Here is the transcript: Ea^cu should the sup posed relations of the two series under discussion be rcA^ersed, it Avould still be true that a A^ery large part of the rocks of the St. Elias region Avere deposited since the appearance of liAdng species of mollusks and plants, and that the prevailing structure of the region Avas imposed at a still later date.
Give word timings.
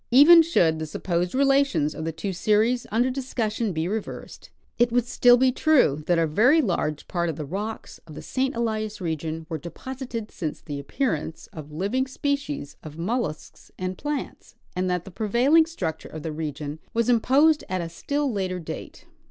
Ea^cu 0.11 0.43
should 0.43 0.79
the 0.79 0.87
sup 0.87 1.03
posed 1.03 1.35
relations 1.35 1.93
of 1.93 2.05
the 2.05 2.11
two 2.11 2.33
series 2.33 2.87
under 2.91 3.11
discussion 3.11 3.71
be 3.71 3.85
rcA^ersed, 3.85 4.49
it 4.79 4.89
Avould 4.89 5.03
still 5.03 5.37
be 5.37 5.51
true 5.51 6.03
that 6.07 6.17
a 6.17 6.27
A^ery 6.27 6.59
large 6.63 7.07
part 7.07 7.29
of 7.29 7.35
the 7.35 7.45
rocks 7.45 7.99
of 8.07 8.15
the 8.15 8.23
St. 8.23 8.55
Elias 8.55 8.99
region 8.99 9.45
Avere 9.47 9.61
deposited 9.61 10.31
since 10.31 10.59
the 10.59 10.79
appearance 10.79 11.45
of 11.53 11.67
liAdng 11.67 12.09
species 12.09 12.77
of 12.81 12.97
mollusks 12.97 13.71
and 13.77 13.95
plants, 13.95 14.55
and 14.75 14.89
that 14.89 15.05
the 15.05 15.11
prevailing 15.11 15.67
structure 15.67 16.09
of 16.09 16.23
the 16.23 16.31
region 16.31 16.79
Avas 16.95 17.07
imposed 17.07 17.63
at 17.69 17.81
a 17.81 17.87
still 17.87 18.31
later 18.33 18.57
date. 18.57 19.05